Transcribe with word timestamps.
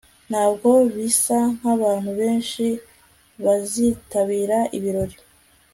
ntabwo 0.29 0.69
bisa 0.95 1.37
nkabantu 1.57 2.11
benshi 2.19 2.65
bazitabira 3.43 4.59
ibirori 4.77 5.17